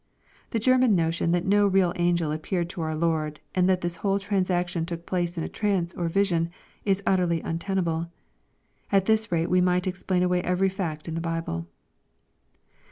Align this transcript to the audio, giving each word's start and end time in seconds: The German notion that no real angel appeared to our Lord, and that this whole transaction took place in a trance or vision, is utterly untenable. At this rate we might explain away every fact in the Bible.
The 0.49 0.57
German 0.57 0.95
notion 0.95 1.31
that 1.31 1.45
no 1.45 1.67
real 1.67 1.93
angel 1.95 2.31
appeared 2.31 2.69
to 2.71 2.81
our 2.81 2.95
Lord, 2.95 3.39
and 3.53 3.69
that 3.69 3.81
this 3.81 3.97
whole 3.97 4.17
transaction 4.17 4.83
took 4.83 5.05
place 5.05 5.37
in 5.37 5.43
a 5.43 5.47
trance 5.47 5.93
or 5.93 6.09
vision, 6.09 6.49
is 6.83 7.03
utterly 7.05 7.39
untenable. 7.41 8.07
At 8.91 9.05
this 9.05 9.31
rate 9.31 9.51
we 9.51 9.61
might 9.61 9.85
explain 9.85 10.23
away 10.23 10.41
every 10.41 10.69
fact 10.69 11.07
in 11.07 11.13
the 11.13 11.21
Bible. 11.21 11.67